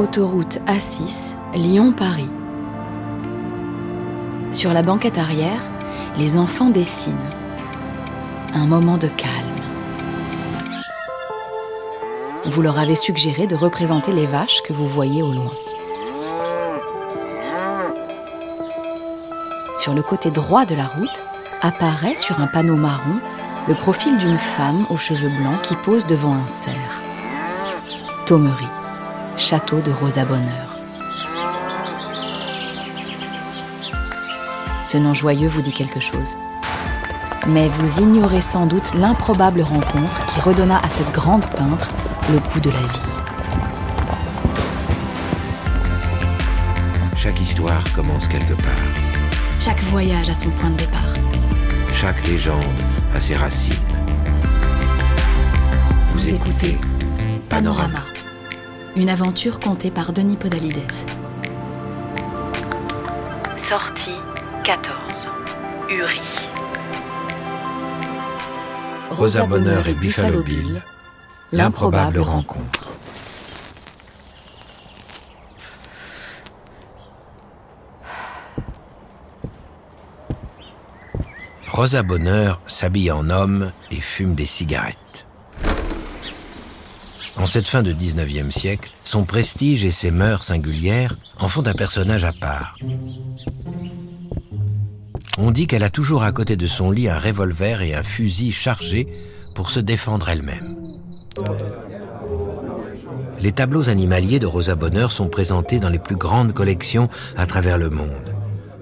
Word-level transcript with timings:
autoroute 0.00 0.60
A6, 0.66 1.34
Lyon-Paris. 1.54 2.30
Sur 4.54 4.72
la 4.72 4.80
banquette 4.80 5.18
arrière, 5.18 5.60
les 6.16 6.38
enfants 6.38 6.70
dessinent. 6.70 7.14
Un 8.54 8.64
moment 8.64 8.96
de 8.96 9.08
calme. 9.08 9.34
Vous 12.46 12.62
leur 12.62 12.78
avez 12.78 12.96
suggéré 12.96 13.46
de 13.46 13.54
représenter 13.54 14.12
les 14.12 14.24
vaches 14.24 14.62
que 14.62 14.72
vous 14.72 14.88
voyez 14.88 15.22
au 15.22 15.32
loin. 15.32 15.52
Sur 19.78 19.92
le 19.92 20.02
côté 20.02 20.30
droit 20.30 20.64
de 20.64 20.74
la 20.74 20.84
route, 20.84 21.24
apparaît 21.60 22.16
sur 22.16 22.40
un 22.40 22.46
panneau 22.46 22.76
marron 22.76 23.20
le 23.68 23.74
profil 23.74 24.16
d'une 24.16 24.38
femme 24.38 24.86
aux 24.88 24.96
cheveux 24.96 25.28
blancs 25.28 25.60
qui 25.62 25.76
pose 25.76 26.06
devant 26.06 26.32
un 26.32 26.48
cerf. 26.48 27.02
Thomery, 28.24 28.66
château 29.40 29.80
de 29.80 29.90
Rosa 29.90 30.24
Bonheur. 30.26 30.78
Ce 34.84 34.98
nom 34.98 35.14
joyeux 35.14 35.48
vous 35.48 35.62
dit 35.62 35.72
quelque 35.72 35.98
chose. 35.98 36.36
Mais 37.48 37.68
vous 37.68 38.00
ignorez 38.00 38.42
sans 38.42 38.66
doute 38.66 38.92
l'improbable 38.94 39.62
rencontre 39.62 40.26
qui 40.26 40.40
redonna 40.40 40.78
à 40.84 40.88
cette 40.90 41.10
grande 41.12 41.46
peintre 41.46 41.88
le 42.30 42.38
goût 42.38 42.60
de 42.60 42.70
la 42.70 42.80
vie. 42.80 43.08
Chaque 47.16 47.40
histoire 47.40 47.82
commence 47.94 48.28
quelque 48.28 48.54
part. 48.54 48.84
Chaque 49.58 49.82
voyage 49.84 50.28
a 50.28 50.34
son 50.34 50.50
point 50.50 50.70
de 50.70 50.76
départ. 50.76 51.14
Chaque 51.94 52.26
légende 52.26 52.62
a 53.14 53.20
ses 53.20 53.36
racines. 53.36 53.72
Vous, 56.12 56.28
écoutez 56.28 56.78
Panorama, 57.48 58.04
une 58.96 59.08
aventure 59.08 59.60
contée 59.60 59.90
par 59.90 60.12
Denis 60.12 60.36
Podalides. 60.36 60.92
Sortie 63.56 64.16
14. 64.64 65.28
Uri. 65.88 66.20
Rosa 69.10 69.46
Bonheur 69.46 69.86
et 69.86 69.94
Buffalo 69.94 70.42
Bill, 70.42 70.82
l'improbable 71.52 72.20
rencontre. 72.20 72.88
Rosa 81.68 82.02
Bonheur 82.02 82.60
s'habille 82.66 83.10
en 83.10 83.30
homme 83.30 83.72
et 83.90 84.00
fume 84.00 84.34
des 84.34 84.46
cigarettes. 84.46 85.26
En 87.40 87.46
cette 87.46 87.68
fin 87.68 87.82
de 87.82 87.94
19e 87.94 88.50
siècle, 88.50 88.90
son 89.02 89.24
prestige 89.24 89.86
et 89.86 89.90
ses 89.90 90.10
mœurs 90.10 90.42
singulières 90.42 91.16
en 91.38 91.48
font 91.48 91.66
un 91.66 91.72
personnage 91.72 92.24
à 92.24 92.34
part. 92.34 92.76
On 95.38 95.50
dit 95.50 95.66
qu'elle 95.66 95.82
a 95.82 95.88
toujours 95.88 96.22
à 96.22 96.32
côté 96.32 96.56
de 96.56 96.66
son 96.66 96.90
lit 96.90 97.08
un 97.08 97.18
revolver 97.18 97.80
et 97.80 97.94
un 97.94 98.02
fusil 98.02 98.52
chargé 98.52 99.08
pour 99.54 99.70
se 99.70 99.80
défendre 99.80 100.28
elle-même. 100.28 100.76
Les 103.40 103.52
tableaux 103.52 103.88
animaliers 103.88 104.38
de 104.38 104.46
Rosa 104.46 104.74
Bonheur 104.74 105.10
sont 105.10 105.28
présentés 105.28 105.78
dans 105.78 105.88
les 105.88 105.98
plus 105.98 106.16
grandes 106.16 106.52
collections 106.52 107.08
à 107.38 107.46
travers 107.46 107.78
le 107.78 107.88
monde. 107.88 108.34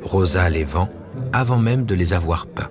Rosa 0.03 0.51
les 0.51 0.65
vend 0.65 0.89
avant 1.33 1.59
même 1.59 1.87
de 1.87 1.95
les 1.95 2.13
avoir 2.13 2.49
peints. 2.49 2.71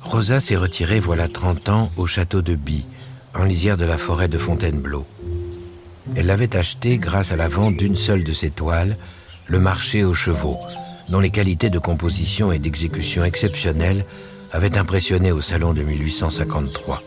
Rosa 0.00 0.40
s'est 0.40 0.56
retirée 0.56 0.98
voilà 0.98 1.28
30 1.28 1.68
ans 1.68 1.90
au 1.96 2.06
château 2.06 2.42
de 2.42 2.56
By, 2.56 2.84
en 3.34 3.44
lisière 3.44 3.76
de 3.76 3.84
la 3.84 3.98
forêt 3.98 4.28
de 4.28 4.38
Fontainebleau. 4.38 5.06
Elle 6.14 6.26
l'avait 6.26 6.56
acheté 6.56 6.98
grâce 6.98 7.32
à 7.32 7.36
la 7.36 7.48
vente 7.48 7.76
d'une 7.76 7.96
seule 7.96 8.24
de 8.24 8.32
ses 8.32 8.50
toiles, 8.50 8.96
Le 9.48 9.58
marché 9.58 10.04
aux 10.04 10.14
chevaux, 10.14 10.58
dont 11.08 11.20
les 11.20 11.30
qualités 11.30 11.68
de 11.68 11.78
composition 11.78 12.52
et 12.52 12.58
d'exécution 12.58 13.24
exceptionnelles 13.24 14.06
avaient 14.52 14.78
impressionné 14.78 15.32
au 15.32 15.40
salon 15.40 15.74
de 15.74 15.82
1853. 15.82 17.02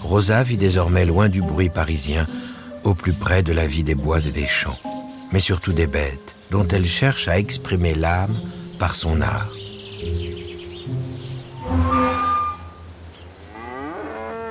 Rosa 0.00 0.42
vit 0.42 0.56
désormais 0.56 1.04
loin 1.04 1.28
du 1.28 1.42
bruit 1.42 1.70
parisien, 1.70 2.26
au 2.84 2.94
plus 2.94 3.12
près 3.12 3.42
de 3.42 3.52
la 3.52 3.66
vie 3.66 3.84
des 3.84 3.94
bois 3.94 4.24
et 4.26 4.30
des 4.30 4.46
champs, 4.46 4.78
mais 5.32 5.40
surtout 5.40 5.72
des 5.72 5.86
bêtes, 5.86 6.36
dont 6.50 6.66
elle 6.68 6.86
cherche 6.86 7.28
à 7.28 7.38
exprimer 7.38 7.94
l'âme 7.94 8.36
par 8.78 8.94
son 8.94 9.20
art. 9.20 9.52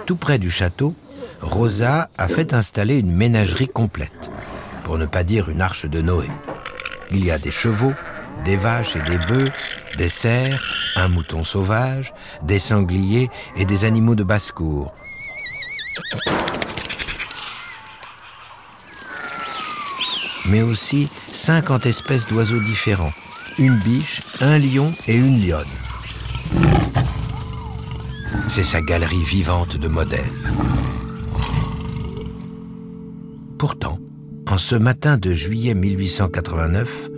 Tout 0.05 0.15
près 0.15 0.39
du 0.39 0.49
château, 0.49 0.95
Rosa 1.41 2.09
a 2.17 2.27
fait 2.27 2.53
installer 2.53 2.97
une 2.99 3.15
ménagerie 3.15 3.67
complète, 3.67 4.29
pour 4.83 4.97
ne 4.97 5.05
pas 5.05 5.23
dire 5.23 5.49
une 5.49 5.61
arche 5.61 5.85
de 5.85 6.01
Noé. 6.01 6.27
Il 7.11 7.23
y 7.23 7.31
a 7.31 7.37
des 7.37 7.51
chevaux, 7.51 7.93
des 8.43 8.57
vaches 8.57 8.95
et 8.95 9.01
des 9.01 9.17
bœufs, 9.17 9.51
des 9.97 10.09
cerfs, 10.09 10.63
un 10.95 11.07
mouton 11.07 11.43
sauvage, 11.43 12.13
des 12.43 12.59
sangliers 12.59 13.29
et 13.55 13.65
des 13.65 13.85
animaux 13.85 14.15
de 14.15 14.23
basse-cour. 14.23 14.93
Mais 20.47 20.61
aussi 20.61 21.09
50 21.31 21.85
espèces 21.85 22.27
d'oiseaux 22.27 22.59
différents, 22.59 23.13
une 23.57 23.77
biche, 23.77 24.21
un 24.41 24.57
lion 24.57 24.93
et 25.07 25.15
une 25.15 25.45
lionne. 25.45 25.67
C'est 28.53 28.63
sa 28.63 28.81
galerie 28.81 29.23
vivante 29.23 29.77
de 29.77 29.87
modèles. 29.87 30.19
Pourtant, 33.57 33.97
en 34.45 34.57
ce 34.57 34.75
matin 34.75 35.17
de 35.17 35.31
juillet 35.31 35.73
1889, 35.73 37.09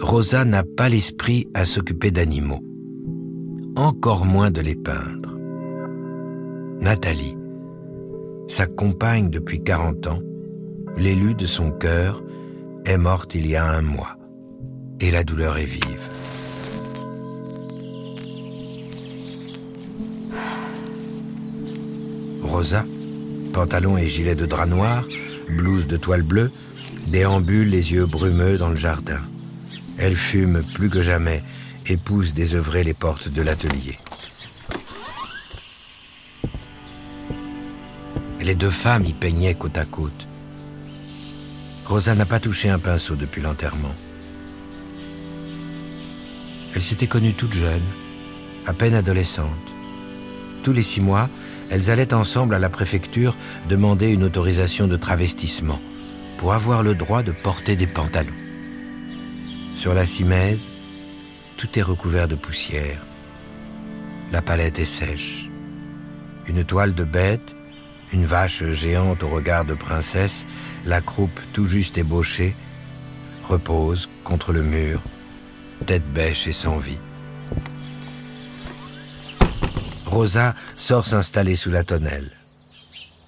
Rosa 0.00 0.44
n'a 0.44 0.62
pas 0.62 0.90
l'esprit 0.90 1.48
à 1.54 1.64
s'occuper 1.64 2.10
d'animaux, 2.10 2.60
encore 3.74 4.26
moins 4.26 4.50
de 4.50 4.60
les 4.60 4.74
peindre. 4.74 5.38
Nathalie, 6.82 7.38
sa 8.46 8.66
compagne 8.66 9.30
depuis 9.30 9.64
40 9.64 10.08
ans, 10.08 10.20
l'élu 10.98 11.32
de 11.32 11.46
son 11.46 11.70
cœur, 11.70 12.22
est 12.84 12.98
morte 12.98 13.34
il 13.34 13.46
y 13.46 13.56
a 13.56 13.64
un 13.64 13.80
mois, 13.80 14.18
et 15.00 15.10
la 15.10 15.24
douleur 15.24 15.56
est 15.56 15.64
vive. 15.64 16.19
Rosa, 22.50 22.84
pantalon 23.52 23.96
et 23.96 24.08
gilet 24.08 24.34
de 24.34 24.44
drap 24.44 24.66
noir, 24.66 25.04
blouse 25.48 25.86
de 25.86 25.96
toile 25.96 26.22
bleue, 26.22 26.50
déambule 27.06 27.70
les 27.70 27.92
yeux 27.92 28.06
brumeux 28.06 28.58
dans 28.58 28.70
le 28.70 28.76
jardin. 28.76 29.20
Elle 29.98 30.16
fume 30.16 30.64
plus 30.74 30.90
que 30.90 31.00
jamais 31.00 31.44
et 31.86 31.96
pousse 31.96 32.34
désœuvrer 32.34 32.82
les 32.82 32.92
portes 32.92 33.28
de 33.28 33.40
l'atelier. 33.40 34.00
Les 38.40 38.56
deux 38.56 38.70
femmes 38.70 39.04
y 39.04 39.12
peignaient 39.12 39.54
côte 39.54 39.78
à 39.78 39.84
côte. 39.84 40.26
Rosa 41.86 42.16
n'a 42.16 42.26
pas 42.26 42.40
touché 42.40 42.68
un 42.68 42.80
pinceau 42.80 43.14
depuis 43.14 43.42
l'enterrement. 43.42 43.94
Elle 46.74 46.82
s'était 46.82 47.06
connue 47.06 47.34
toute 47.34 47.52
jeune, 47.52 47.86
à 48.66 48.72
peine 48.72 48.94
adolescente. 48.94 49.74
Tous 50.64 50.72
les 50.72 50.82
six 50.82 51.00
mois, 51.00 51.30
elles 51.70 51.90
allaient 51.90 52.12
ensemble 52.12 52.54
à 52.54 52.58
la 52.58 52.68
préfecture 52.68 53.36
demander 53.68 54.12
une 54.12 54.24
autorisation 54.24 54.88
de 54.88 54.96
travestissement 54.96 55.80
pour 56.36 56.52
avoir 56.52 56.82
le 56.82 56.94
droit 56.94 57.22
de 57.22 57.32
porter 57.32 57.76
des 57.76 57.86
pantalons. 57.86 58.34
Sur 59.76 59.94
la 59.94 60.04
cimèse, 60.04 60.70
tout 61.56 61.78
est 61.78 61.82
recouvert 61.82 62.28
de 62.28 62.34
poussière. 62.34 63.06
La 64.32 64.42
palette 64.42 64.78
est 64.78 64.84
sèche. 64.84 65.48
Une 66.46 66.64
toile 66.64 66.94
de 66.94 67.04
bête, 67.04 67.54
une 68.12 68.24
vache 68.24 68.64
géante 68.72 69.22
au 69.22 69.28
regard 69.28 69.64
de 69.64 69.74
princesse, 69.74 70.46
la 70.84 71.00
croupe 71.00 71.38
tout 71.52 71.66
juste 71.66 71.98
ébauchée, 71.98 72.56
repose 73.44 74.10
contre 74.24 74.52
le 74.52 74.62
mur, 74.62 75.02
tête 75.86 76.10
bêche 76.12 76.46
et 76.46 76.52
sans 76.52 76.78
vie. 76.78 76.98
Rosa 80.10 80.56
sort 80.76 81.06
s'installer 81.06 81.54
sous 81.54 81.70
la 81.70 81.84
tonnelle. 81.84 82.32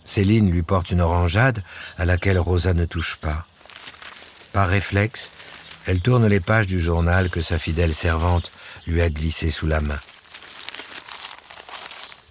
Céline 0.05 0.51
lui 0.51 0.63
porte 0.63 0.91
une 0.91 1.01
orangeade 1.01 1.63
à 1.97 2.05
laquelle 2.05 2.39
Rosa 2.39 2.75
ne 2.75 2.85
touche 2.85 3.17
pas. 3.17 3.47
Par 4.53 4.69
réflexe, 4.69 5.31
elle 5.87 6.01
tourne 6.01 6.27
les 6.27 6.41
pages 6.41 6.67
du 6.67 6.81
journal 6.81 7.31
que 7.31 7.41
sa 7.41 7.59
fidèle 7.59 7.95
servante 7.95 8.51
lui 8.87 9.01
a 9.01 9.09
glissé 9.09 9.51
sous 9.51 9.69
la 9.69 9.81
main. 9.81 9.99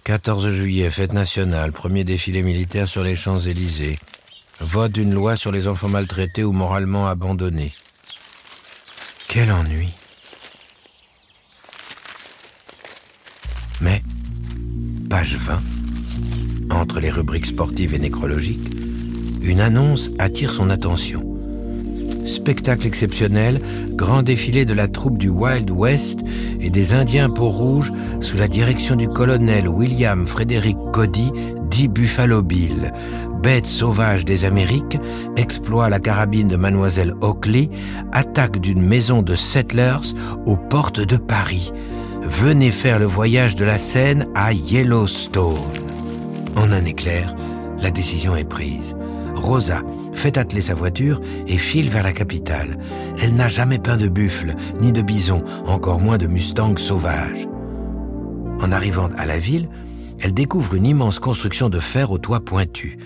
14 0.04 0.50
juillet, 0.50 0.90
fête 0.90 1.12
nationale, 1.12 1.72
premier 1.72 2.04
défilé 2.04 2.42
militaire 2.42 2.88
sur 2.88 3.02
les 3.02 3.16
Champs-Élysées. 3.16 3.98
Vote 4.60 4.92
d'une 4.92 5.14
loi 5.14 5.36
sur 5.36 5.50
les 5.50 5.66
enfants 5.66 5.88
maltraités 5.88 6.44
ou 6.44 6.52
moralement 6.52 7.06
abandonnés. 7.06 7.72
Quel 9.28 9.50
ennui. 9.50 9.88
Mais 13.80 14.02
page 15.22 15.36
20, 15.36 15.60
entre 16.74 16.98
les 16.98 17.08
rubriques 17.08 17.46
sportives 17.46 17.94
et 17.94 18.00
nécrologiques, 18.00 18.68
une 19.40 19.60
annonce 19.60 20.10
attire 20.18 20.50
son 20.50 20.68
attention. 20.68 21.22
Spectacle 22.26 22.88
exceptionnel, 22.88 23.60
grand 23.90 24.24
défilé 24.24 24.64
de 24.64 24.74
la 24.74 24.88
troupe 24.88 25.18
du 25.18 25.28
Wild 25.28 25.70
West 25.70 26.18
et 26.58 26.70
des 26.70 26.92
Indiens 26.92 27.30
peau 27.30 27.50
rouge 27.50 27.92
sous 28.20 28.36
la 28.36 28.48
direction 28.48 28.96
du 28.96 29.06
colonel 29.06 29.68
William 29.68 30.26
Frederick 30.26 30.78
Cody, 30.92 31.30
dit 31.70 31.86
Buffalo 31.86 32.42
Bill. 32.42 32.92
Bête 33.44 33.68
sauvage 33.68 34.24
des 34.24 34.44
Amériques, 34.44 34.98
exploit 35.36 35.88
la 35.88 36.00
carabine 36.00 36.48
de 36.48 36.56
mademoiselle 36.56 37.14
Oakley, 37.20 37.70
attaque 38.10 38.58
d'une 38.58 38.82
maison 38.84 39.22
de 39.22 39.36
settlers 39.36 40.16
aux 40.46 40.56
portes 40.56 41.00
de 41.00 41.16
Paris. 41.16 41.70
Venez 42.24 42.70
faire 42.70 43.00
le 43.00 43.04
voyage 43.04 43.56
de 43.56 43.64
la 43.64 43.78
Seine 43.78 44.28
à 44.34 44.52
Yellowstone. 44.52 45.56
En 46.54 46.70
un 46.70 46.84
éclair, 46.84 47.34
la 47.80 47.90
décision 47.90 48.36
est 48.36 48.44
prise. 48.44 48.94
Rosa 49.34 49.82
fait 50.12 50.38
atteler 50.38 50.60
sa 50.60 50.74
voiture 50.74 51.20
et 51.48 51.56
file 51.56 51.90
vers 51.90 52.04
la 52.04 52.12
capitale. 52.12 52.78
Elle 53.20 53.34
n'a 53.34 53.48
jamais 53.48 53.80
peint 53.80 53.96
de 53.96 54.06
buffle, 54.06 54.54
ni 54.80 54.92
de 54.92 55.02
bison, 55.02 55.42
encore 55.66 55.98
moins 55.98 56.16
de 56.16 56.28
mustang 56.28 56.76
sauvage. 56.76 57.48
En 58.60 58.70
arrivant 58.70 59.10
à 59.18 59.26
la 59.26 59.38
ville, 59.38 59.68
elle 60.20 60.32
découvre 60.32 60.74
une 60.74 60.86
immense 60.86 61.18
construction 61.18 61.70
de 61.70 61.80
fer 61.80 62.12
au 62.12 62.18
toit 62.18 62.40
pointu. 62.40 62.98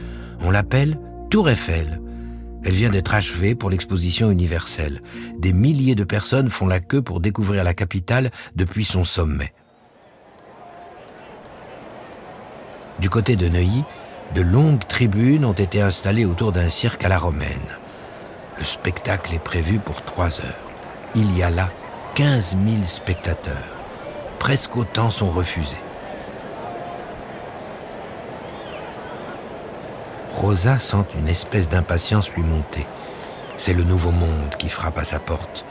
On 0.44 0.50
l'appelle 0.50 0.98
Tour 1.30 1.48
Eiffel. 1.48 2.02
Elle 2.66 2.74
vient 2.74 2.90
d'être 2.90 3.14
achevée 3.14 3.54
pour 3.54 3.70
l'exposition 3.70 4.28
universelle. 4.28 5.00
Des 5.38 5.52
milliers 5.52 5.94
de 5.94 6.02
personnes 6.02 6.50
font 6.50 6.66
la 6.66 6.80
queue 6.80 7.00
pour 7.00 7.20
découvrir 7.20 7.62
la 7.62 7.74
capitale 7.74 8.32
depuis 8.56 8.84
son 8.84 9.04
sommet. 9.04 9.54
Du 12.98 13.08
côté 13.08 13.36
de 13.36 13.48
Neuilly, 13.48 13.84
de 14.34 14.42
longues 14.42 14.84
tribunes 14.88 15.44
ont 15.44 15.52
été 15.52 15.80
installées 15.80 16.24
autour 16.24 16.50
d'un 16.50 16.68
cirque 16.68 17.04
à 17.04 17.08
la 17.08 17.18
romaine. 17.18 17.68
Le 18.58 18.64
spectacle 18.64 19.32
est 19.32 19.38
prévu 19.38 19.78
pour 19.78 20.02
trois 20.02 20.40
heures. 20.40 20.72
Il 21.14 21.38
y 21.38 21.44
a 21.44 21.50
là 21.50 21.70
15 22.16 22.56
000 22.66 22.82
spectateurs. 22.82 23.76
Presque 24.40 24.76
autant 24.76 25.10
sont 25.10 25.30
refusés. 25.30 25.85
Rosa 30.36 30.78
sent 30.78 31.06
une 31.18 31.28
espèce 31.28 31.68
d'impatience 31.70 32.30
lui 32.32 32.42
monter. 32.42 32.86
C'est 33.56 33.72
le 33.72 33.84
nouveau 33.84 34.10
monde 34.10 34.54
qui 34.58 34.68
frappe 34.68 34.98
à 34.98 35.04
sa 35.04 35.18
porte. 35.18 35.64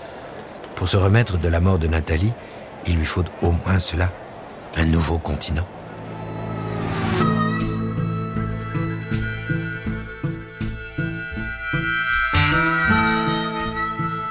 Pour 0.73 0.89
se 0.89 0.97
remettre 0.97 1.37
de 1.37 1.47
la 1.47 1.59
mort 1.59 1.77
de 1.77 1.87
Nathalie, 1.87 2.33
il 2.87 2.97
lui 2.97 3.05
faut 3.05 3.23
au 3.43 3.51
moins 3.51 3.79
cela, 3.79 4.11
un 4.75 4.85
nouveau 4.85 5.19
continent. 5.19 5.67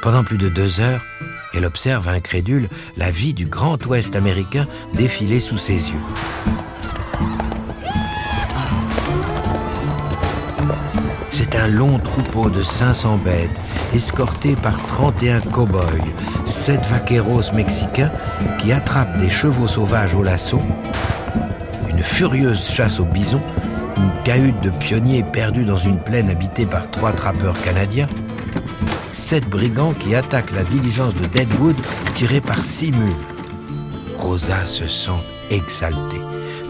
Pendant 0.02 0.24
plus 0.24 0.36
de 0.36 0.48
deux 0.48 0.80
heures, 0.80 1.04
elle 1.54 1.64
observe 1.64 2.08
incrédule 2.08 2.68
la 2.96 3.12
vie 3.12 3.34
du 3.34 3.46
Grand 3.46 3.86
Ouest 3.86 4.16
américain 4.16 4.66
défiler 4.94 5.38
sous 5.38 5.58
ses 5.58 5.92
yeux. 5.92 6.02
Un 11.56 11.68
long 11.68 11.98
troupeau 11.98 12.50
de 12.50 12.62
500 12.62 13.18
bêtes, 13.18 13.50
escorté 13.94 14.56
par 14.56 14.76
31 14.86 15.40
cow-boys, 15.40 15.82
7 16.44 16.84
vaqueros 16.86 17.52
mexicains 17.54 18.10
qui 18.58 18.72
attrapent 18.72 19.16
des 19.18 19.28
chevaux 19.28 19.66
sauvages 19.66 20.14
au 20.14 20.22
lasso, 20.22 20.60
une 21.90 22.00
furieuse 22.00 22.68
chasse 22.68 23.00
aux 23.00 23.04
bisons, 23.04 23.40
une 23.96 24.22
cahute 24.24 24.60
de 24.62 24.70
pionniers 24.70 25.22
perdus 25.22 25.64
dans 25.64 25.76
une 25.76 26.00
plaine 26.00 26.28
habitée 26.28 26.66
par 26.66 26.90
trois 26.90 27.12
trappeurs 27.12 27.60
canadiens, 27.62 28.08
sept 29.12 29.48
brigands 29.48 29.94
qui 29.94 30.14
attaquent 30.14 30.52
la 30.52 30.64
diligence 30.64 31.14
de 31.14 31.26
Deadwood 31.26 31.76
tirée 32.14 32.40
par 32.40 32.64
six 32.64 32.90
mules. 32.90 33.14
Rosa 34.18 34.66
se 34.66 34.86
sent 34.86 35.33
exaltée, 35.54 36.20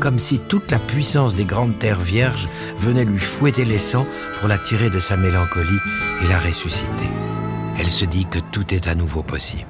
comme 0.01 0.19
si 0.19 0.39
toute 0.39 0.71
la 0.71 0.79
puissance 0.79 1.35
des 1.35 1.45
grandes 1.45 1.79
terres 1.79 2.01
vierges 2.01 2.49
venait 2.79 3.05
lui 3.05 3.19
fouetter 3.19 3.65
les 3.65 3.79
sangs 3.79 4.07
pour 4.39 4.49
la 4.49 4.59
tirer 4.59 4.91
de 4.91 5.01
sa 5.01 5.17
mélancolie 5.17 5.81
et 6.23 6.29
la 6.29 6.39
ressusciter. 6.39 7.11
Elle 7.79 7.87
se 7.87 8.05
dit 8.05 8.27
que 8.27 8.39
tout 8.39 8.73
est 8.73 8.87
à 8.87 8.95
nouveau 8.95 9.23
possible. 9.23 9.67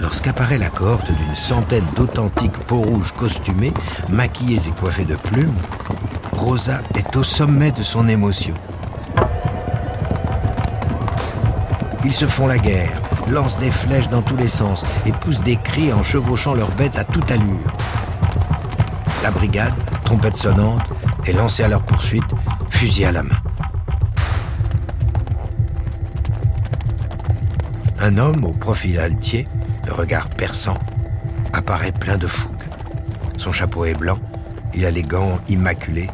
Lorsqu'apparaît 0.00 0.58
la 0.58 0.68
cohorte 0.68 1.12
d'une 1.12 1.34
centaine 1.34 1.86
d'authentiques 1.96 2.58
peaux 2.66 2.82
rouges 2.82 3.12
costumées, 3.12 3.72
maquillées 4.08 4.68
et 4.68 4.80
coiffées 4.80 5.04
de 5.04 5.14
plumes, 5.16 5.54
Rosa 6.32 6.80
est 6.96 7.16
au 7.16 7.22
sommet 7.22 7.70
de 7.70 7.82
son 7.82 8.08
émotion. 8.08 8.54
Ils 12.04 12.12
se 12.12 12.26
font 12.26 12.48
la 12.48 12.58
guerre, 12.58 13.00
lancent 13.30 13.58
des 13.58 13.70
flèches 13.70 14.08
dans 14.08 14.22
tous 14.22 14.36
les 14.36 14.48
sens 14.48 14.84
et 15.06 15.12
poussent 15.12 15.42
des 15.42 15.56
cris 15.56 15.92
en 15.92 16.02
chevauchant 16.02 16.54
leurs 16.54 16.70
bêtes 16.72 16.96
à 16.96 17.04
toute 17.04 17.30
allure. 17.30 17.72
La 19.22 19.30
brigade, 19.30 19.74
trompette 20.04 20.36
sonnante, 20.36 20.82
est 21.26 21.32
lancée 21.32 21.62
à 21.62 21.68
leur 21.68 21.82
poursuite, 21.82 22.24
fusil 22.70 23.04
à 23.04 23.12
la 23.12 23.22
main. 23.22 23.36
Un 28.00 28.18
homme 28.18 28.44
au 28.44 28.52
profil 28.52 28.98
altier, 28.98 29.46
le 29.86 29.92
regard 29.92 30.28
perçant, 30.28 30.78
apparaît 31.52 31.92
plein 31.92 32.18
de 32.18 32.26
fougue. 32.26 32.50
Son 33.36 33.52
chapeau 33.52 33.84
est 33.84 33.94
blanc, 33.94 34.18
il 34.74 34.84
a 34.84 34.90
les 34.90 35.02
gants 35.02 35.38
immaculés, 35.48 36.10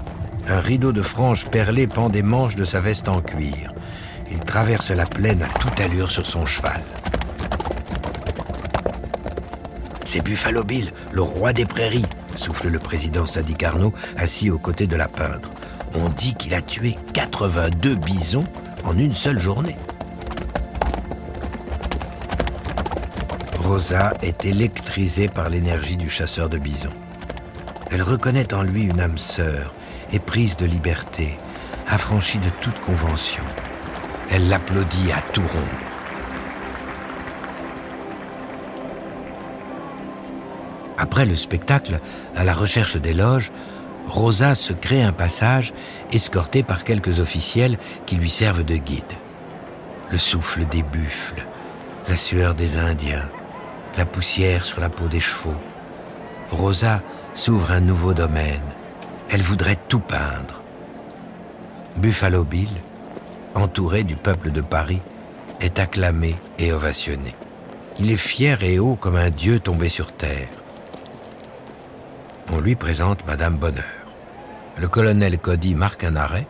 un 0.48 0.60
rideau 0.60 0.92
de 0.92 1.02
franges 1.02 1.46
perlées 1.46 1.86
pend 1.86 2.08
des 2.08 2.22
manches 2.22 2.56
de 2.56 2.64
sa 2.64 2.80
veste 2.80 3.08
en 3.08 3.20
cuir. 3.20 3.72
Il 4.30 4.40
traverse 4.40 4.90
la 4.90 5.06
plaine 5.06 5.42
à 5.42 5.58
toute 5.58 5.80
allure 5.80 6.10
sur 6.10 6.26
son 6.26 6.44
cheval. 6.44 6.82
C'est 10.10 10.22
Buffalo 10.22 10.64
Bill, 10.64 10.90
le 11.12 11.20
roi 11.20 11.52
des 11.52 11.66
prairies, 11.66 12.06
souffle 12.34 12.68
le 12.68 12.78
président 12.78 13.26
Sadi 13.26 13.52
Carnot, 13.52 13.92
assis 14.16 14.50
aux 14.50 14.58
côtés 14.58 14.86
de 14.86 14.96
la 14.96 15.06
peintre. 15.06 15.50
On 15.94 16.08
dit 16.08 16.32
qu'il 16.32 16.54
a 16.54 16.62
tué 16.62 16.96
82 17.12 17.94
bisons 17.96 18.46
en 18.84 18.96
une 18.96 19.12
seule 19.12 19.38
journée. 19.38 19.76
Rosa 23.58 24.14
est 24.22 24.46
électrisée 24.46 25.28
par 25.28 25.50
l'énergie 25.50 25.98
du 25.98 26.08
chasseur 26.08 26.48
de 26.48 26.56
bisons. 26.56 26.88
Elle 27.90 28.02
reconnaît 28.02 28.54
en 28.54 28.62
lui 28.62 28.84
une 28.84 29.00
âme 29.00 29.18
sœur, 29.18 29.74
éprise 30.10 30.56
de 30.56 30.64
liberté, 30.64 31.36
affranchie 31.86 32.38
de 32.38 32.48
toute 32.62 32.80
convention. 32.80 33.44
Elle 34.30 34.48
l'applaudit 34.48 35.12
à 35.12 35.20
tout 35.32 35.42
rompre. 35.42 35.87
Après 41.08 41.24
le 41.24 41.36
spectacle, 41.36 42.00
à 42.36 42.44
la 42.44 42.52
recherche 42.52 42.98
des 42.98 43.14
loges, 43.14 43.50
Rosa 44.08 44.54
se 44.54 44.74
crée 44.74 45.02
un 45.02 45.12
passage 45.12 45.72
escortée 46.12 46.62
par 46.62 46.84
quelques 46.84 47.18
officiels 47.18 47.78
qui 48.04 48.16
lui 48.16 48.28
servent 48.28 48.62
de 48.62 48.76
guide. 48.76 49.14
Le 50.12 50.18
souffle 50.18 50.66
des 50.66 50.82
buffles, 50.82 51.46
la 52.08 52.14
sueur 52.14 52.54
des 52.54 52.76
Indiens, 52.76 53.30
la 53.96 54.04
poussière 54.04 54.66
sur 54.66 54.82
la 54.82 54.90
peau 54.90 55.08
des 55.08 55.18
chevaux. 55.18 55.56
Rosa 56.50 57.00
s'ouvre 57.32 57.72
un 57.72 57.80
nouveau 57.80 58.12
domaine. 58.12 58.68
Elle 59.30 59.42
voudrait 59.42 59.78
tout 59.88 60.00
peindre. 60.00 60.62
Buffalo 61.96 62.44
Bill, 62.44 62.68
entouré 63.54 64.04
du 64.04 64.16
peuple 64.16 64.50
de 64.50 64.60
Paris, 64.60 65.00
est 65.62 65.78
acclamé 65.78 66.36
et 66.58 66.70
ovationné. 66.70 67.34
Il 67.98 68.12
est 68.12 68.18
fier 68.18 68.62
et 68.62 68.78
haut 68.78 68.96
comme 68.96 69.16
un 69.16 69.30
dieu 69.30 69.58
tombé 69.58 69.88
sur 69.88 70.12
terre. 70.12 70.48
On 72.50 72.60
lui 72.60 72.76
présente 72.76 73.26
Madame 73.26 73.58
Bonheur. 73.58 73.84
Le 74.78 74.88
colonel 74.88 75.38
Cody 75.38 75.74
marque 75.74 76.04
un 76.04 76.16
arrêt, 76.16 76.46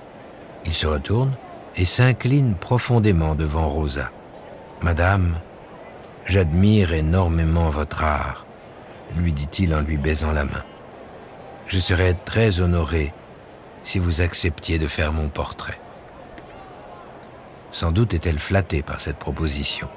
il 0.64 0.72
se 0.72 0.86
retourne 0.86 1.32
et 1.76 1.84
s'incline 1.84 2.54
profondément 2.54 3.34
devant 3.34 3.66
Rosa. 3.66 4.12
Madame, 4.80 5.40
j'admire 6.24 6.92
énormément 6.92 7.68
votre 7.68 8.04
art, 8.04 8.46
lui 9.16 9.32
dit-il 9.32 9.74
en 9.74 9.80
lui 9.80 9.96
baisant 9.96 10.30
la 10.30 10.44
main. 10.44 10.64
Je 11.66 11.80
serais 11.80 12.14
très 12.14 12.60
honoré 12.60 13.12
si 13.82 13.98
vous 13.98 14.20
acceptiez 14.20 14.78
de 14.78 14.86
faire 14.86 15.12
mon 15.12 15.28
portrait. 15.28 15.80
Sans 17.72 17.90
doute 17.90 18.14
est-elle 18.14 18.38
flattée 18.38 18.82
par 18.82 19.00
cette 19.00 19.18
proposition. 19.18 19.88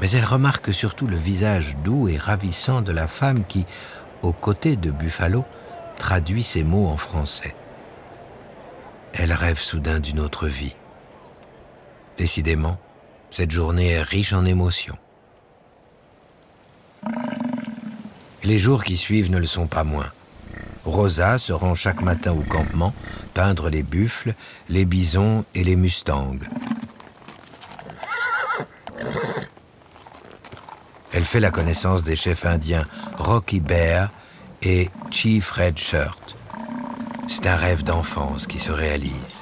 Mais 0.00 0.10
elle 0.10 0.24
remarque 0.24 0.72
surtout 0.72 1.06
le 1.06 1.16
visage 1.16 1.76
doux 1.78 2.08
et 2.08 2.16
ravissant 2.16 2.82
de 2.82 2.92
la 2.92 3.08
femme 3.08 3.44
qui, 3.44 3.66
aux 4.22 4.32
côtés 4.32 4.76
de 4.76 4.90
Buffalo, 4.90 5.44
traduit 5.96 6.42
ces 6.42 6.64
mots 6.64 6.86
en 6.86 6.96
français. 6.96 7.54
Elle 9.12 9.32
rêve 9.32 9.58
soudain 9.58 10.00
d'une 10.00 10.20
autre 10.20 10.46
vie. 10.46 10.74
Décidément, 12.16 12.78
cette 13.30 13.50
journée 13.50 13.90
est 13.90 14.02
riche 14.02 14.32
en 14.32 14.44
émotions. 14.44 14.98
Les 18.44 18.58
jours 18.58 18.84
qui 18.84 18.96
suivent 18.96 19.30
ne 19.30 19.38
le 19.38 19.46
sont 19.46 19.66
pas 19.66 19.84
moins. 19.84 20.12
Rosa 20.84 21.38
se 21.38 21.52
rend 21.52 21.74
chaque 21.74 22.00
matin 22.00 22.32
au 22.32 22.42
campement, 22.42 22.94
peindre 23.34 23.68
les 23.68 23.82
buffles, 23.82 24.34
les 24.68 24.84
bisons 24.84 25.44
et 25.54 25.64
les 25.64 25.74
mustangs. 25.74 26.36
Elle 31.16 31.24
fait 31.24 31.40
la 31.40 31.50
connaissance 31.50 32.02
des 32.02 32.14
chefs 32.14 32.44
indiens 32.44 32.84
Rocky 33.16 33.58
Bear 33.58 34.10
et 34.62 34.90
Chief 35.10 35.50
Red 35.50 35.78
Shirt. 35.78 36.36
C'est 37.26 37.46
un 37.46 37.54
rêve 37.54 37.82
d'enfance 37.82 38.46
qui 38.46 38.58
se 38.58 38.70
réalise. 38.70 39.40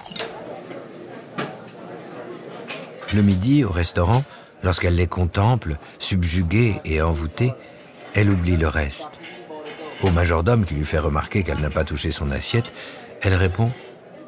Le 3.13 3.23
midi, 3.23 3.65
au 3.65 3.71
restaurant, 3.71 4.23
lorsqu'elle 4.63 4.95
les 4.95 5.09
contemple, 5.09 5.79
subjuguée 5.99 6.81
et 6.85 7.03
envoûtée, 7.03 7.53
elle 8.15 8.31
oublie 8.31 8.57
le 8.57 8.69
reste. 8.69 9.11
Au 10.05 10.11
majordome 10.11 10.67
qui 10.67 10.75
lui 10.75 10.85
fait 10.85 11.01
remarquer 11.01 11.43
qu'elle 11.43 11.59
n'a 11.59 11.71
pas 11.71 11.83
touché 11.83 12.13
son 12.13 12.31
assiette, 12.31 12.73
elle 13.21 13.35
répond⁇ 13.35 13.67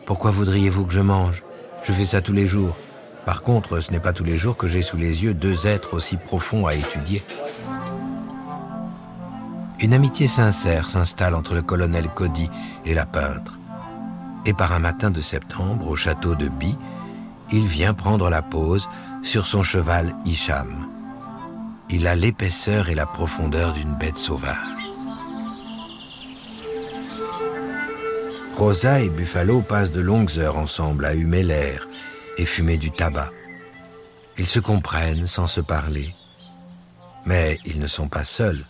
Pourquoi 0.05 0.33
voudriez-vous 0.33 0.85
que 0.85 0.93
je 0.93 1.01
mange? 1.01 1.45
Je 1.85 1.93
fais 1.93 2.07
ça 2.07 2.21
tous 2.21 2.33
les 2.33 2.49
jours. 2.49 2.77
Par 3.27 3.43
contre, 3.43 3.81
ce 3.81 3.91
n'est 3.91 3.99
pas 3.99 4.13
tous 4.13 4.23
les 4.23 4.39
jours 4.39 4.57
que 4.57 4.69
j'ai 4.69 4.83
sous 4.83 4.97
les 4.97 5.25
yeux 5.25 5.35
deux 5.35 5.67
êtres 5.67 5.95
aussi 5.95 6.17
profonds 6.17 6.65
à 6.67 6.75
étudier. 6.75 7.25
Une 9.81 9.93
amitié 9.93 10.29
sincère 10.29 10.89
s'installe 10.89 11.35
entre 11.35 11.55
le 11.55 11.63
colonel 11.63 12.09
Cody 12.15 12.49
et 12.85 12.95
la 12.95 13.05
peintre. 13.05 13.59
Et 14.47 14.55
par 14.55 14.73
un 14.73 14.79
matin 14.79 15.11
de 15.11 15.21
septembre, 15.21 15.89
au 15.89 15.97
château 15.97 16.37
de 16.37 16.47
Bi, 16.47 16.79
il 17.53 17.67
vient 17.67 17.95
prendre 17.95 18.31
la 18.31 18.43
pose 18.43 18.89
sur 19.25 19.49
son 19.49 19.65
cheval 19.65 20.15
Isham. 20.25 20.87
Il 21.91 22.07
a 22.07 22.15
l'épaisseur 22.15 22.89
et 22.89 22.95
la 22.95 23.07
profondeur 23.07 23.73
d'une 23.73 23.95
bête 23.95 24.19
sauvage. 24.19 24.57
Rosa 28.55 29.01
et 29.01 29.09
Buffalo 29.09 29.63
passent 29.63 29.93
de 29.93 30.01
longues 30.01 30.39
heures 30.39 30.59
ensemble 30.59 31.05
à 31.05 31.15
humer 31.15 31.43
l'air 31.43 31.89
et 32.37 32.45
fumer 32.45 32.77
du 32.77 32.91
tabac. 32.91 33.31
Ils 34.39 34.47
se 34.47 34.61
comprennent 34.61 35.27
sans 35.27 35.47
se 35.47 35.61
parler. 35.61 36.15
Mais 37.25 37.59
ils 37.65 37.81
ne 37.81 37.87
sont 37.87 38.09
pas 38.09 38.25
seuls. 38.25 38.65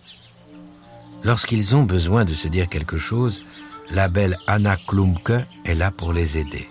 Lorsqu'ils 1.25 1.75
ont 1.75 1.83
besoin 1.83 2.25
de 2.25 2.35
se 2.35 2.49
dire 2.49 2.69
quelque 2.69 2.97
chose, 2.97 3.43
la 3.91 4.09
belle 4.09 4.39
Anna 4.47 4.77
Klumke 4.77 5.47
est 5.65 5.75
là 5.75 5.91
pour 5.91 6.13
les 6.13 6.39
aider. 6.39 6.69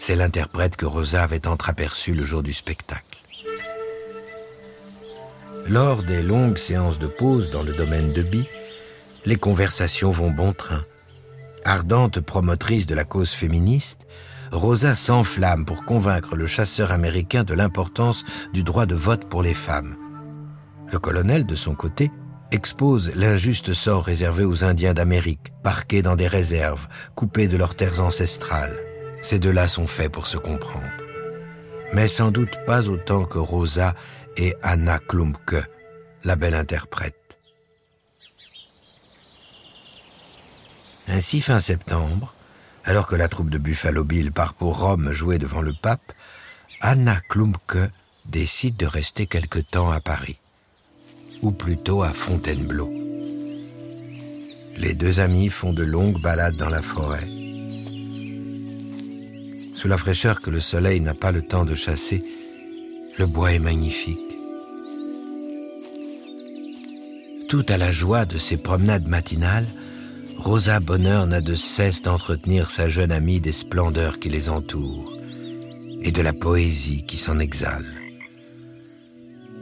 C'est 0.00 0.16
l'interprète 0.16 0.76
que 0.76 0.86
Rosa 0.86 1.22
avait 1.22 1.46
entreaperçu 1.46 2.12
le 2.12 2.24
jour 2.24 2.42
du 2.42 2.52
spectacle. 2.52 3.18
Lors 5.66 6.02
des 6.02 6.22
longues 6.22 6.56
séances 6.56 6.98
de 6.98 7.06
pause 7.06 7.50
dans 7.50 7.62
le 7.62 7.74
domaine 7.74 8.12
de 8.12 8.22
Bi, 8.22 8.46
les 9.24 9.36
conversations 9.36 10.10
vont 10.10 10.30
bon 10.30 10.52
train. 10.52 10.84
Ardente 11.68 12.20
promotrice 12.20 12.86
de 12.86 12.94
la 12.94 13.04
cause 13.04 13.32
féministe, 13.32 14.06
Rosa 14.52 14.94
s'enflamme 14.94 15.66
pour 15.66 15.84
convaincre 15.84 16.34
le 16.34 16.46
chasseur 16.46 16.92
américain 16.92 17.44
de 17.44 17.52
l'importance 17.52 18.24
du 18.54 18.62
droit 18.62 18.86
de 18.86 18.94
vote 18.94 19.26
pour 19.26 19.42
les 19.42 19.52
femmes. 19.52 19.94
Le 20.90 20.98
colonel, 20.98 21.44
de 21.44 21.54
son 21.54 21.74
côté, 21.74 22.10
expose 22.52 23.14
l'injuste 23.14 23.74
sort 23.74 24.06
réservé 24.06 24.46
aux 24.46 24.64
Indiens 24.64 24.94
d'Amérique, 24.94 25.52
parqués 25.62 26.00
dans 26.00 26.16
des 26.16 26.26
réserves, 26.26 26.88
coupés 27.14 27.48
de 27.48 27.58
leurs 27.58 27.74
terres 27.74 28.00
ancestrales. 28.00 28.78
Ces 29.20 29.38
deux-là 29.38 29.68
sont 29.68 29.86
faits 29.86 30.10
pour 30.10 30.26
se 30.26 30.38
comprendre. 30.38 30.86
Mais 31.92 32.08
sans 32.08 32.30
doute 32.30 32.56
pas 32.66 32.88
autant 32.88 33.26
que 33.26 33.36
Rosa 33.36 33.94
et 34.38 34.54
Anna 34.62 34.98
Klumke, 34.98 35.68
la 36.24 36.34
belle 36.34 36.54
interprète. 36.54 37.27
Ainsi, 41.08 41.40
fin 41.40 41.58
septembre, 41.58 42.34
alors 42.84 43.06
que 43.06 43.16
la 43.16 43.28
troupe 43.28 43.50
de 43.50 43.58
Buffalo 43.58 44.04
Bill 44.04 44.30
part 44.30 44.54
pour 44.54 44.78
Rome 44.78 45.12
jouer 45.12 45.38
devant 45.38 45.62
le 45.62 45.72
pape, 45.72 46.12
Anna 46.80 47.20
Klumke 47.28 47.90
décide 48.26 48.76
de 48.76 48.86
rester 48.86 49.26
quelque 49.26 49.58
temps 49.58 49.90
à 49.90 50.00
Paris, 50.00 50.38
ou 51.42 51.50
plutôt 51.50 52.02
à 52.02 52.10
Fontainebleau. 52.10 52.92
Les 54.76 54.94
deux 54.94 55.20
amis 55.20 55.48
font 55.48 55.72
de 55.72 55.82
longues 55.82 56.20
balades 56.20 56.56
dans 56.56 56.68
la 56.68 56.82
forêt. 56.82 57.26
Sous 59.74 59.88
la 59.88 59.96
fraîcheur 59.96 60.40
que 60.40 60.50
le 60.50 60.60
soleil 60.60 61.00
n'a 61.00 61.14
pas 61.14 61.32
le 61.32 61.42
temps 61.42 61.64
de 61.64 61.74
chasser, 61.74 62.22
le 63.18 63.26
bois 63.26 63.52
est 63.52 63.58
magnifique. 63.58 64.20
Tout 67.48 67.64
à 67.68 67.78
la 67.78 67.90
joie 67.90 68.26
de 68.26 68.38
ces 68.38 68.58
promenades 68.58 69.08
matinales, 69.08 69.66
Rosa 70.38 70.78
Bonheur 70.78 71.26
n'a 71.26 71.40
de 71.40 71.56
cesse 71.56 72.00
d'entretenir 72.00 72.70
sa 72.70 72.88
jeune 72.88 73.10
amie 73.10 73.40
des 73.40 73.52
splendeurs 73.52 74.20
qui 74.20 74.28
les 74.28 74.48
entourent 74.48 75.12
et 76.00 76.12
de 76.12 76.22
la 76.22 76.32
poésie 76.32 77.04
qui 77.04 77.16
s'en 77.16 77.40
exhale. 77.40 77.84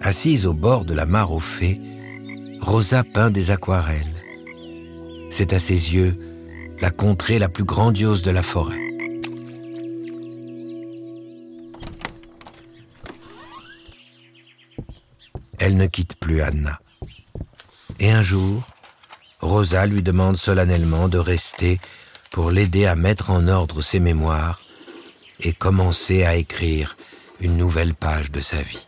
Assise 0.03 0.47
au 0.47 0.53
bord 0.53 0.85
de 0.85 0.93
la 0.93 1.07
mare 1.07 1.33
aux 1.33 1.41
fées, 1.41 1.81
Rosa 2.61 3.05
peint 3.05 3.31
des 3.31 3.51
aquarelles. 3.51 4.05
C'est 5.31 5.55
à 5.55 5.59
ses 5.59 5.95
yeux 5.95 6.19
la 6.79 6.91
contrée 6.91 7.39
la 7.39 7.49
plus 7.49 7.65
grandiose 7.65 8.23
de 8.23 8.31
la 8.31 8.43
forêt. 8.43 8.79
Elle 15.59 15.79
ne 15.79 15.87
quitte 15.87 16.17
plus 16.17 16.43
Anna. 16.43 16.79
Et 17.99 18.11
un 18.11 18.21
jour, 18.21 18.63
Rosa 19.47 19.87
lui 19.87 20.03
demande 20.03 20.37
solennellement 20.37 21.09
de 21.09 21.19
rester 21.19 21.81
pour 22.33 22.51
l'aider 22.51 22.85
à 22.85 22.97
mettre 22.97 23.31
en 23.31 23.49
ordre 23.49 23.81
ses 23.81 24.01
mémoires 24.01 24.61
et 25.41 25.53
commencer 25.53 26.25
à 26.25 26.37
écrire 26.37 26.97
une 27.41 27.57
nouvelle 27.57 27.95
page 27.95 28.31
de 28.31 28.41
sa 28.41 28.61
vie. 28.61 28.87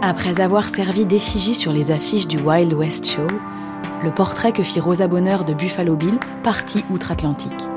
Après 0.00 0.40
avoir 0.40 0.68
servi 0.68 1.04
d'effigie 1.04 1.54
sur 1.54 1.70
les 1.70 1.90
affiches 1.90 2.26
du 2.26 2.38
Wild 2.38 2.72
West 2.72 3.06
Show, 3.06 3.26
le 4.02 4.10
portrait 4.10 4.52
que 4.52 4.62
fit 4.62 4.80
Rosa 4.80 5.08
Bonheur 5.08 5.44
de 5.44 5.54
Buffalo 5.54 5.96
Bill 5.96 6.18
partit 6.42 6.84
outre-Atlantique. 6.90 7.68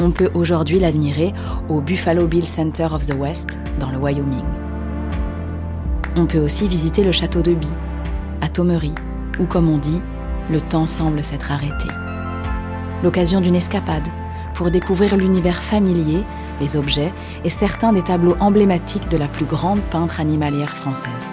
On 0.00 0.10
peut 0.10 0.30
aujourd'hui 0.34 0.78
l'admirer 0.78 1.32
au 1.68 1.80
Buffalo 1.80 2.26
Bill 2.26 2.46
Center 2.46 2.88
of 2.92 3.06
the 3.06 3.14
West, 3.14 3.58
dans 3.80 3.90
le 3.90 3.98
Wyoming. 3.98 4.44
On 6.16 6.26
peut 6.26 6.38
aussi 6.38 6.68
visiter 6.68 7.04
le 7.04 7.12
château 7.12 7.42
de 7.42 7.52
Bee, 7.52 7.68
à 8.40 8.48
Tomery, 8.48 8.94
où, 9.40 9.46
comme 9.46 9.68
on 9.68 9.78
dit, 9.78 10.00
le 10.50 10.60
temps 10.60 10.86
semble 10.86 11.24
s'être 11.24 11.50
arrêté. 11.50 11.88
L'occasion 13.02 13.40
d'une 13.40 13.56
escapade 13.56 14.08
pour 14.54 14.70
découvrir 14.70 15.16
l'univers 15.16 15.62
familier, 15.62 16.22
les 16.60 16.76
objets 16.76 17.12
et 17.44 17.50
certains 17.50 17.92
des 17.92 18.02
tableaux 18.02 18.36
emblématiques 18.38 19.08
de 19.08 19.16
la 19.16 19.26
plus 19.26 19.46
grande 19.46 19.80
peintre 19.80 20.20
animalière 20.20 20.76
française. 20.76 21.32